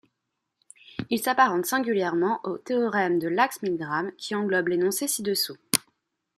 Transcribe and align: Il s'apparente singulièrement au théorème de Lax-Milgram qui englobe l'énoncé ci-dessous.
Il 1.11 1.19
s'apparente 1.21 1.67
singulièrement 1.67 2.39
au 2.43 2.57
théorème 2.57 3.19
de 3.19 3.27
Lax-Milgram 3.27 4.11
qui 4.17 4.33
englobe 4.33 4.69
l'énoncé 4.69 5.07
ci-dessous. 5.07 5.57